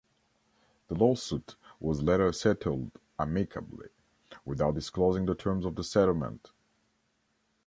[0.87, 3.89] The lawsuit was later settled amicably,
[4.45, 6.49] without disclosing the terms of the settlement.